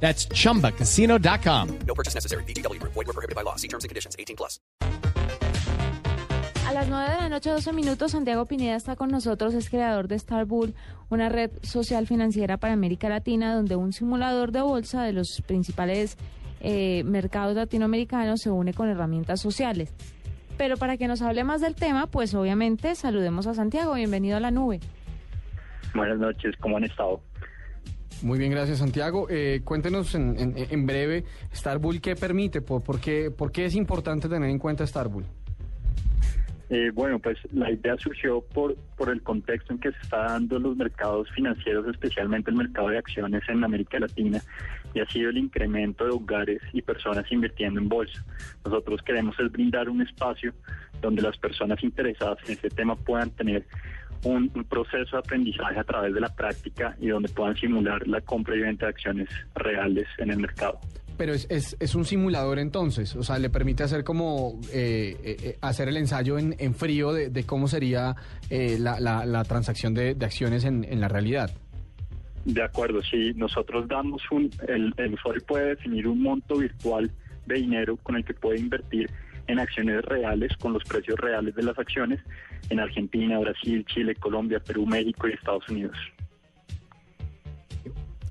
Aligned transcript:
That's 0.00 0.28
chumbacasino.com. 0.28 1.78
No 1.86 1.94
purchase 1.94 2.14
necessary. 2.14 2.44
BGW. 2.44 2.80
Void 2.82 2.94
were 2.94 3.12
prohibited 3.12 3.34
by 3.34 3.42
law. 3.42 3.56
See 3.56 3.68
terms 3.68 3.84
and 3.84 3.88
conditions. 3.88 4.14
18 4.18 4.36
plus. 4.36 4.60
A 6.66 6.72
las 6.72 6.88
9 6.88 7.10
de 7.10 7.16
la 7.16 7.28
noche, 7.28 7.48
12 7.50 7.72
minutos, 7.72 8.10
Santiago 8.10 8.44
Pineda 8.44 8.74
está 8.74 8.96
con 8.96 9.08
nosotros, 9.08 9.54
es 9.54 9.70
creador 9.70 10.08
de 10.08 10.18
Starbull, 10.18 10.74
una 11.08 11.28
red 11.28 11.52
social 11.62 12.08
financiera 12.08 12.56
para 12.56 12.72
América 12.72 13.08
Latina, 13.08 13.54
donde 13.54 13.76
un 13.76 13.92
simulador 13.92 14.50
de 14.50 14.62
bolsa 14.62 15.04
de 15.04 15.12
los 15.12 15.42
principales 15.42 16.18
eh, 16.60 17.04
mercados 17.04 17.54
latinoamericanos 17.54 18.40
se 18.40 18.50
une 18.50 18.74
con 18.74 18.88
herramientas 18.88 19.40
sociales. 19.40 19.94
Pero 20.58 20.76
para 20.76 20.96
que 20.96 21.06
nos 21.06 21.22
hable 21.22 21.44
más 21.44 21.60
del 21.60 21.76
tema, 21.76 22.08
pues 22.08 22.34
obviamente 22.34 22.96
saludemos 22.96 23.46
a 23.46 23.54
Santiago. 23.54 23.94
Bienvenido 23.94 24.36
a 24.36 24.40
la 24.40 24.50
nube. 24.50 24.80
Buenas 25.94 26.18
noches, 26.18 26.56
¿cómo 26.60 26.78
han 26.78 26.84
estado? 26.84 27.20
Muy 28.22 28.38
bien, 28.38 28.50
gracias 28.50 28.78
Santiago. 28.78 29.26
Eh, 29.30 29.60
cuéntenos 29.64 30.14
en, 30.14 30.54
en- 30.56 30.86
breve, 30.86 31.24
Starbull, 31.54 32.00
¿qué 32.00 32.16
permite? 32.16 32.60
¿Por, 32.62 32.82
por 32.82 32.98
qué, 32.98 33.30
por 33.30 33.52
qué 33.52 33.66
es 33.66 33.74
importante 33.74 34.28
tener 34.28 34.48
en 34.48 34.58
cuenta 34.58 34.86
Starbull? 34.86 35.24
Eh, 36.68 36.90
bueno, 36.92 37.20
pues 37.20 37.38
la 37.52 37.70
idea 37.70 37.96
surgió 37.96 38.40
por, 38.40 38.74
por 38.96 39.10
el 39.10 39.22
contexto 39.22 39.72
en 39.72 39.78
que 39.78 39.92
se 39.92 39.98
está 40.02 40.24
dando 40.24 40.58
los 40.58 40.76
mercados 40.76 41.30
financieros, 41.30 41.86
especialmente 41.86 42.50
el 42.50 42.56
mercado 42.56 42.88
de 42.88 42.98
acciones 42.98 43.42
en 43.48 43.62
América 43.62 44.00
Latina, 44.00 44.42
y 44.92 44.98
ha 44.98 45.06
sido 45.06 45.30
el 45.30 45.36
incremento 45.38 46.04
de 46.04 46.10
hogares 46.10 46.60
y 46.72 46.82
personas 46.82 47.30
invirtiendo 47.30 47.78
en 47.80 47.88
bolsa. 47.88 48.24
Nosotros 48.64 49.00
queremos 49.02 49.38
es 49.38 49.52
brindar 49.52 49.88
un 49.88 50.02
espacio 50.02 50.52
donde 51.00 51.22
las 51.22 51.36
personas 51.38 51.84
interesadas 51.84 52.38
en 52.46 52.54
este 52.54 52.70
tema 52.70 52.96
puedan 52.96 53.30
tener 53.30 53.64
un, 54.24 54.50
un 54.54 54.64
proceso 54.64 55.16
de 55.16 55.18
aprendizaje 55.18 55.78
a 55.78 55.84
través 55.84 56.12
de 56.14 56.20
la 56.20 56.34
práctica 56.34 56.96
y 57.00 57.08
donde 57.08 57.28
puedan 57.28 57.56
simular 57.56 58.06
la 58.06 58.20
compra 58.20 58.56
y 58.56 58.60
venta 58.60 58.86
de 58.86 58.90
acciones 58.90 59.28
reales 59.54 60.06
en 60.18 60.30
el 60.30 60.38
mercado. 60.38 60.78
Pero 61.16 61.32
es, 61.32 61.46
es, 61.48 61.76
es 61.80 61.94
un 61.94 62.04
simulador 62.04 62.58
entonces, 62.58 63.16
o 63.16 63.22
sea, 63.22 63.38
le 63.38 63.48
permite 63.48 63.82
hacer 63.82 64.04
como 64.04 64.60
eh, 64.72 65.16
eh, 65.24 65.36
eh, 65.42 65.58
hacer 65.62 65.88
el 65.88 65.96
ensayo 65.96 66.38
en, 66.38 66.54
en 66.58 66.74
frío 66.74 67.12
de, 67.14 67.30
de 67.30 67.44
cómo 67.44 67.68
sería 67.68 68.16
eh, 68.50 68.76
la, 68.78 69.00
la- 69.00 69.24
la 69.24 69.42
transacción 69.44 69.94
de, 69.94 70.14
de 70.14 70.26
acciones 70.26 70.64
en, 70.64 70.84
en 70.84 71.00
la 71.00 71.08
realidad. 71.08 71.50
De 72.44 72.62
acuerdo, 72.62 73.02
si 73.02 73.32
nosotros 73.34 73.88
damos 73.88 74.22
un, 74.30 74.50
el, 74.68 74.92
el 74.98 75.14
usuario 75.14 75.42
puede 75.46 75.68
definir 75.70 76.06
un 76.06 76.22
monto 76.22 76.56
virtual 76.58 77.10
de 77.46 77.54
dinero 77.54 77.96
con 78.02 78.16
el 78.16 78.24
que 78.24 78.34
puede 78.34 78.58
invertir 78.60 79.08
en 79.46 79.58
acciones 79.58 80.04
reales, 80.04 80.56
con 80.58 80.72
los 80.72 80.84
precios 80.84 81.18
reales 81.18 81.54
de 81.54 81.62
las 81.62 81.78
acciones 81.78 82.20
en 82.70 82.80
Argentina, 82.80 83.38
Brasil, 83.38 83.84
Chile, 83.86 84.14
Colombia, 84.16 84.60
Perú, 84.60 84.86
México 84.86 85.28
y 85.28 85.32
Estados 85.32 85.68
Unidos. 85.68 85.96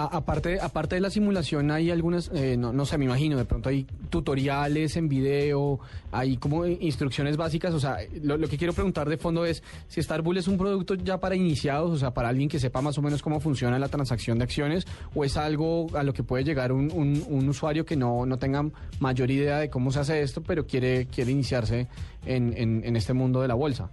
A- 0.00 0.16
aparte, 0.18 0.60
aparte 0.60 0.94
de 0.94 1.00
la 1.00 1.10
simulación, 1.10 1.72
hay 1.72 1.90
algunas, 1.90 2.30
eh, 2.32 2.56
no, 2.56 2.72
no 2.72 2.86
sé, 2.86 2.96
me 2.98 3.06
imagino, 3.06 3.36
de 3.36 3.44
pronto 3.44 3.68
hay 3.68 3.84
tutoriales 4.10 4.96
en 4.96 5.08
video, 5.08 5.80
hay 6.12 6.36
como 6.36 6.64
instrucciones 6.66 7.36
básicas, 7.36 7.74
o 7.74 7.80
sea, 7.80 7.96
lo, 8.22 8.38
que 8.48 8.56
quiero 8.56 8.72
preguntar 8.72 9.08
de 9.08 9.16
fondo 9.16 9.44
es 9.44 9.60
si 9.88 10.00
Starbull 10.00 10.36
es 10.36 10.46
un 10.46 10.56
producto 10.56 10.94
ya 10.94 11.18
para 11.18 11.34
iniciados, 11.34 11.90
o 11.90 11.96
sea, 11.98 12.12
para 12.12 12.28
alguien 12.28 12.48
que 12.48 12.60
sepa 12.60 12.80
más 12.80 12.96
o 12.96 13.02
menos 13.02 13.22
cómo 13.22 13.40
funciona 13.40 13.76
la 13.80 13.88
transacción 13.88 14.38
de 14.38 14.44
acciones, 14.44 14.86
o 15.16 15.24
es 15.24 15.36
algo 15.36 15.88
a 15.96 16.04
lo 16.04 16.12
que 16.12 16.22
puede 16.22 16.44
llegar 16.44 16.70
un, 16.70 16.92
un- 16.92 17.24
un 17.28 17.48
usuario 17.48 17.84
que 17.84 17.96
no, 17.96 18.24
no 18.24 18.36
tenga 18.38 18.64
mayor 19.00 19.32
idea 19.32 19.58
de 19.58 19.68
cómo 19.68 19.90
se 19.90 19.98
hace 19.98 20.22
esto, 20.22 20.42
pero 20.44 20.64
quiere, 20.64 21.06
quiere 21.06 21.32
iniciarse 21.32 21.88
en, 22.24 22.54
en- 22.56 22.82
en 22.84 22.94
este 22.94 23.14
mundo 23.14 23.42
de 23.42 23.48
la 23.48 23.54
bolsa. 23.54 23.90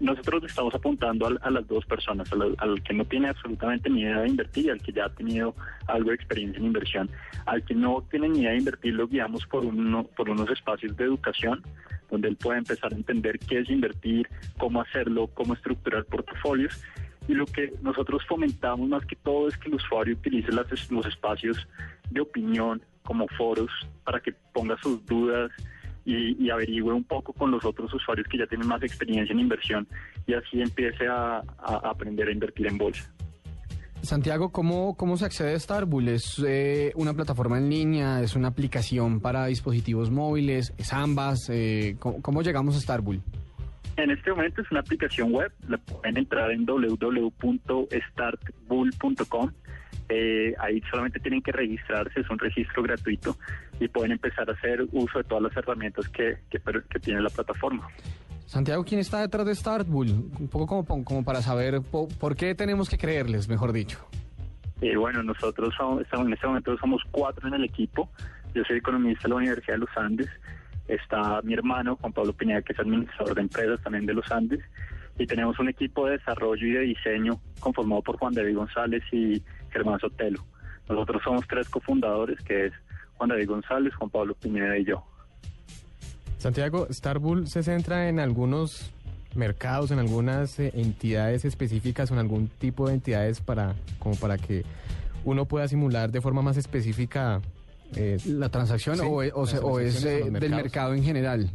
Nosotros 0.00 0.42
estamos 0.44 0.74
apuntando 0.74 1.26
al- 1.26 1.38
a, 1.42 1.50
las 1.50 1.66
dos 1.68 1.84
personas, 1.84 2.28
al, 2.58 2.82
que 2.82 2.94
no 2.94 3.04
tiene 3.04 3.28
absolutamente 3.28 3.90
ni 3.90 4.00
idea 4.00 4.20
de 4.20 4.28
invertir 4.28 4.70
al 4.70 4.80
que 4.80 4.92
ya 4.92 5.04
ha 5.04 5.10
tenido 5.10 5.54
algo 5.86 6.08
de 6.08 6.14
experiencia 6.16 6.58
en 6.58 6.64
inversión. 6.66 7.10
Al 7.46 7.62
que 7.64 7.74
no 7.74 8.02
tiene 8.10 8.28
ni 8.30 8.40
idea 8.40 8.52
de 8.52 8.58
invertir 8.58 8.94
lo 8.94 9.06
guiamos 9.06 9.46
por, 9.46 9.64
uno, 9.64 10.04
por 10.16 10.30
unos 10.30 10.48
espacios 10.50 10.96
de 10.96 11.04
educación 11.04 11.62
donde 12.10 12.28
él 12.28 12.36
puede 12.36 12.58
empezar 12.58 12.92
a 12.92 12.96
entender 12.96 13.38
qué 13.38 13.60
es 13.60 13.70
invertir, 13.70 14.26
cómo 14.58 14.80
hacerlo, 14.80 15.28
cómo 15.34 15.54
estructurar 15.54 16.04
portafolios. 16.06 16.82
Y 17.28 17.34
lo 17.34 17.46
que 17.46 17.72
nosotros 17.82 18.24
fomentamos 18.26 18.88
más 18.88 19.04
que 19.06 19.14
todo 19.16 19.46
es 19.48 19.56
que 19.58 19.68
el 19.68 19.74
usuario 19.76 20.14
utilice 20.14 20.50
las- 20.50 20.90
los 20.90 21.06
espacios 21.06 21.68
de 22.10 22.20
opinión 22.22 22.82
como 23.04 23.28
foros 23.28 23.70
para 24.04 24.18
que 24.20 24.32
ponga 24.52 24.76
sus 24.82 25.04
dudas, 25.06 25.52
y, 26.04 26.44
y 26.44 26.50
averigüe 26.50 26.92
un 26.92 27.04
poco 27.04 27.32
con 27.32 27.50
los 27.50 27.64
otros 27.64 27.92
usuarios 27.92 28.26
que 28.28 28.38
ya 28.38 28.46
tienen 28.46 28.66
más 28.66 28.82
experiencia 28.82 29.32
en 29.32 29.40
inversión 29.40 29.86
y 30.26 30.34
así 30.34 30.60
empiece 30.60 31.06
a, 31.06 31.38
a 31.38 31.80
aprender 31.84 32.28
a 32.28 32.32
invertir 32.32 32.66
en 32.66 32.78
bolsa. 32.78 33.12
Santiago, 34.02 34.50
¿cómo, 34.50 34.96
cómo 34.96 35.16
se 35.16 35.26
accede 35.26 35.54
a 35.54 35.58
Starbull? 35.58 36.08
¿Es 36.08 36.42
eh, 36.46 36.92
una 36.96 37.12
plataforma 37.12 37.58
en 37.58 37.68
línea? 37.68 38.22
¿Es 38.22 38.34
una 38.34 38.48
aplicación 38.48 39.20
para 39.20 39.46
dispositivos 39.46 40.10
móviles? 40.10 40.72
¿Es 40.78 40.92
ambas? 40.92 41.48
Eh, 41.50 41.96
¿cómo, 41.98 42.22
cómo 42.22 42.42
llegamos 42.42 42.76
a 42.76 42.80
Starbull? 42.80 43.20
En 43.96 44.10
este 44.10 44.30
momento 44.30 44.62
es 44.62 44.70
una 44.70 44.80
aplicación 44.80 45.32
web, 45.32 45.52
la 45.68 45.76
pueden 45.76 46.16
entrar 46.16 46.50
en 46.50 46.64
www.startbull.com. 46.64 49.50
Eh, 50.12 50.54
ahí 50.58 50.82
solamente 50.90 51.20
tienen 51.20 51.40
que 51.40 51.52
registrarse, 51.52 52.18
es 52.20 52.28
un 52.28 52.38
registro 52.38 52.82
gratuito 52.82 53.36
y 53.78 53.86
pueden 53.86 54.10
empezar 54.12 54.50
a 54.50 54.54
hacer 54.54 54.82
uso 54.92 55.18
de 55.18 55.24
todas 55.24 55.44
las 55.44 55.56
herramientas 55.56 56.08
que, 56.08 56.36
que, 56.50 56.58
que 56.90 56.98
tiene 56.98 57.20
la 57.22 57.30
plataforma. 57.30 57.86
Santiago, 58.46 58.84
¿quién 58.84 59.00
está 59.00 59.20
detrás 59.20 59.46
de 59.46 59.54
Starbull? 59.54 60.08
Un 60.10 60.48
poco 60.48 60.66
como, 60.84 61.04
como 61.04 61.24
para 61.24 61.40
saber 61.40 61.80
po- 61.82 62.08
por 62.18 62.34
qué 62.34 62.56
tenemos 62.56 62.90
que 62.90 62.98
creerles, 62.98 63.48
mejor 63.48 63.72
dicho. 63.72 64.04
Eh, 64.80 64.96
bueno, 64.96 65.22
nosotros 65.22 65.72
somos, 65.76 66.02
estamos- 66.02 66.26
en 66.26 66.32
este 66.32 66.46
momento 66.48 66.76
somos 66.78 67.00
cuatro 67.12 67.46
en 67.46 67.54
el 67.54 67.62
equipo. 67.64 68.10
Yo 68.52 68.64
soy 68.64 68.78
economista 68.78 69.22
de 69.24 69.28
la 69.28 69.34
Universidad 69.36 69.74
de 69.74 69.78
los 69.78 69.96
Andes. 69.96 70.28
Está 70.88 71.40
mi 71.42 71.54
hermano, 71.54 71.94
Juan 72.00 72.12
Pablo 72.12 72.32
Pineda, 72.32 72.62
que 72.62 72.72
es 72.72 72.80
administrador 72.80 73.36
de 73.36 73.42
empresas 73.42 73.80
también 73.82 74.06
de 74.06 74.14
los 74.14 74.28
Andes. 74.32 74.58
Y 75.18 75.26
tenemos 75.26 75.56
un 75.60 75.68
equipo 75.68 76.06
de 76.06 76.12
desarrollo 76.18 76.66
y 76.66 76.72
de 76.72 76.80
diseño 76.80 77.38
conformado 77.60 78.02
por 78.02 78.16
Juan 78.18 78.32
David 78.34 78.56
González 78.56 79.04
y 79.12 79.40
Germán 79.70 79.98
Sotelo. 80.00 80.44
Nosotros 80.88 81.22
somos 81.24 81.46
tres 81.48 81.68
cofundadores, 81.68 82.40
que 82.42 82.66
es 82.66 82.72
Juan 83.14 83.30
David 83.30 83.48
González, 83.48 83.94
Juan 83.94 84.10
Pablo 84.10 84.34
Pineda 84.34 84.76
y 84.78 84.84
yo. 84.84 85.04
Santiago, 86.38 86.86
Starbull 86.90 87.46
se 87.48 87.62
centra 87.62 88.08
en 88.08 88.18
algunos 88.18 88.90
mercados, 89.34 89.90
en 89.90 89.98
algunas 89.98 90.58
eh, 90.58 90.72
entidades 90.74 91.44
específicas 91.44 92.10
o 92.10 92.14
en 92.14 92.20
algún 92.20 92.48
tipo 92.48 92.88
de 92.88 92.94
entidades 92.94 93.40
para 93.40 93.74
como 93.98 94.16
para 94.16 94.38
que 94.38 94.64
uno 95.24 95.44
pueda 95.44 95.68
simular 95.68 96.10
de 96.10 96.20
forma 96.20 96.42
más 96.42 96.56
específica 96.56 97.40
eh, 97.94 98.16
¿La 98.26 98.48
transacción 98.48 98.96
Sí, 98.96 99.02
o, 99.06 99.22
es- 99.22 99.32
o 99.34 99.42
o 99.42 99.80
es 99.80 100.04
eh, 100.04 100.30
del 100.30 100.50
mercado 100.54 100.94
en 100.94 101.02
general? 101.04 101.50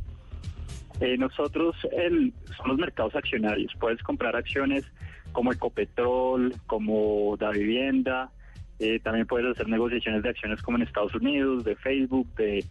Eh, 1.01 1.17
nosotros 1.17 1.75
el, 1.91 2.33
son 2.57 2.69
los 2.69 2.78
mercados 2.78 3.16
accionarios. 3.16 3.73
Puedes 3.79 4.01
comprar 4.03 4.35
acciones 4.35 4.85
como 5.31 5.51
Ecopetrol, 5.51 6.53
como 6.67 7.35
Da 7.38 7.51
Vivienda. 7.51 8.31
eh, 8.79 9.00
también 9.00 9.25
puedes 9.25 9.50
hacer 9.50 9.69
negociaciones 9.69 10.23
de 10.23 10.29
acciones 10.29 10.61
como 10.61 10.78
en 10.78 10.84
Estados 10.84 11.13
Unidos, 11.16 11.63
de 11.63 11.75
Facebook, 11.78 12.34
de 12.35 12.63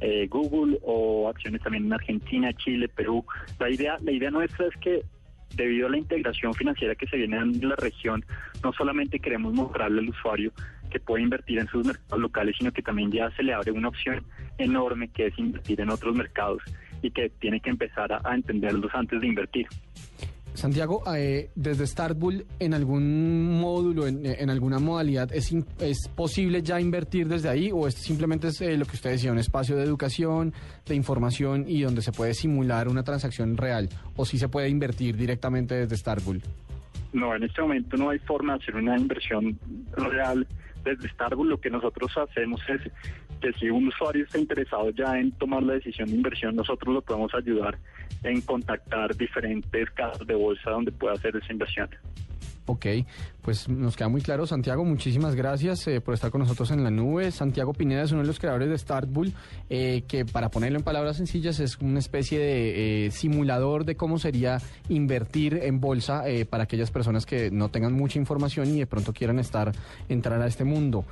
eh, 0.00 0.26
Google 0.28 0.78
o 0.82 1.28
acciones 1.28 1.62
también 1.62 1.86
en 1.86 1.92
Argentina, 1.92 2.52
Chile, 2.52 2.88
Perú. 2.88 3.24
La 3.58 3.70
idea, 3.70 3.96
la 4.02 4.12
idea 4.12 4.30
nuestra 4.30 4.66
es 4.66 4.76
que 4.80 5.02
debido 5.54 5.86
a 5.86 5.90
la 5.90 5.98
integración 5.98 6.52
financiera 6.54 6.94
que 6.94 7.06
se 7.06 7.16
viene 7.16 7.38
en 7.38 7.68
la 7.68 7.76
región, 7.76 8.24
no 8.62 8.72
solamente 8.72 9.18
queremos 9.18 9.54
mostrarle 9.54 10.00
al 10.00 10.08
usuario 10.08 10.52
que 10.90 11.00
puede 11.00 11.22
invertir 11.22 11.58
en 11.58 11.66
sus 11.68 11.86
mercados 11.86 12.18
locales, 12.18 12.56
sino 12.58 12.72
que 12.72 12.82
también 12.82 13.10
ya 13.10 13.30
se 13.30 13.42
le 13.42 13.54
abre 13.54 13.72
una 13.72 13.88
opción 13.88 14.24
enorme 14.58 15.08
que 15.08 15.26
es 15.26 15.38
invertir 15.38 15.80
en 15.80 15.90
otros 15.90 16.14
mercados 16.14 16.62
y 17.06 17.10
que 17.10 17.30
tiene 17.40 17.60
que 17.60 17.70
empezar 17.70 18.12
a, 18.12 18.20
a 18.24 18.34
entenderlos 18.34 18.90
antes 18.94 19.20
de 19.20 19.26
invertir. 19.26 19.66
Santiago, 20.54 21.02
eh, 21.14 21.50
desde 21.54 21.86
Startbull, 21.86 22.46
en 22.58 22.72
algún 22.72 23.60
módulo, 23.60 24.06
en, 24.06 24.24
en 24.24 24.48
alguna 24.48 24.78
modalidad, 24.78 25.30
¿es, 25.34 25.52
in- 25.52 25.66
¿es 25.80 26.08
posible 26.08 26.62
ya 26.62 26.80
invertir 26.80 27.28
desde 27.28 27.50
ahí 27.50 27.70
o 27.70 27.86
es 27.86 27.94
simplemente 27.94 28.48
es, 28.48 28.62
eh, 28.62 28.74
lo 28.78 28.86
que 28.86 28.96
usted 28.96 29.10
decía, 29.10 29.32
un 29.32 29.38
espacio 29.38 29.76
de 29.76 29.82
educación, 29.84 30.54
de 30.86 30.94
información 30.94 31.66
y 31.68 31.82
donde 31.82 32.00
se 32.00 32.10
puede 32.10 32.32
simular 32.32 32.88
una 32.88 33.02
transacción 33.02 33.58
real? 33.58 33.90
¿O 34.16 34.24
si 34.24 34.38
se 34.38 34.48
puede 34.48 34.70
invertir 34.70 35.14
directamente 35.16 35.74
desde 35.74 35.94
Startbull? 35.98 36.40
No, 37.12 37.36
en 37.36 37.42
este 37.42 37.60
momento 37.60 37.98
no 37.98 38.08
hay 38.08 38.18
forma 38.20 38.54
de 38.56 38.62
hacer 38.62 38.76
una 38.76 38.96
inversión 38.96 39.58
real 39.94 40.46
desde 40.84 41.06
Starbucks. 41.10 41.48
Lo 41.50 41.60
que 41.60 41.68
nosotros 41.68 42.10
hacemos 42.16 42.62
es 42.68 42.80
que 43.40 43.52
si 43.54 43.70
un 43.70 43.88
usuario 43.88 44.24
está 44.24 44.38
interesado 44.38 44.90
ya 44.90 45.18
en 45.18 45.32
tomar 45.32 45.62
la 45.62 45.74
decisión 45.74 46.08
de 46.08 46.14
inversión, 46.14 46.56
nosotros 46.56 46.94
lo 46.94 47.02
podemos 47.02 47.34
ayudar 47.34 47.78
en 48.22 48.40
contactar 48.42 49.16
diferentes 49.16 49.90
casas 49.90 50.26
de 50.26 50.34
bolsa 50.34 50.70
donde 50.70 50.92
pueda 50.92 51.14
hacer 51.14 51.36
esa 51.36 51.52
inversión. 51.52 51.88
Ok, 52.68 52.86
pues 53.42 53.68
nos 53.68 53.96
queda 53.96 54.08
muy 54.08 54.20
claro. 54.20 54.44
Santiago, 54.44 54.84
muchísimas 54.84 55.36
gracias 55.36 55.86
eh, 55.86 56.00
por 56.00 56.14
estar 56.14 56.32
con 56.32 56.40
nosotros 56.40 56.72
en 56.72 56.82
la 56.82 56.90
nube. 56.90 57.30
Santiago 57.30 57.72
Pineda 57.72 58.02
es 58.02 58.10
uno 58.10 58.22
de 58.22 58.26
los 58.26 58.40
creadores 58.40 58.68
de 58.68 58.76
Startbull, 58.76 59.32
eh, 59.70 60.02
que 60.08 60.24
para 60.24 60.50
ponerlo 60.50 60.76
en 60.76 60.84
palabras 60.84 61.16
sencillas 61.16 61.60
es 61.60 61.78
una 61.78 62.00
especie 62.00 62.40
de 62.40 63.06
eh, 63.06 63.10
simulador 63.12 63.84
de 63.84 63.94
cómo 63.94 64.18
sería 64.18 64.58
invertir 64.88 65.60
en 65.62 65.80
bolsa 65.80 66.24
para 66.50 66.64
aquellas 66.64 66.90
personas 66.90 67.24
que 67.24 67.52
no 67.52 67.68
tengan 67.68 67.92
mucha 67.92 68.18
información 68.18 68.68
y 68.74 68.80
de 68.80 68.86
pronto 68.86 69.12
quieran 69.12 69.38
estar 69.38 69.70
entrar 70.08 70.42
a 70.42 70.46
este 70.48 70.64
mundo. 70.64 71.04